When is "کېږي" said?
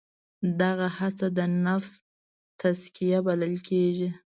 3.67-4.09